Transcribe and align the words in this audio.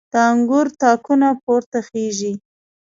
د 0.11 0.13
انګور 0.31 0.67
تاکونه 0.81 1.29
پورته 1.43 1.79
خیژي 1.87 2.33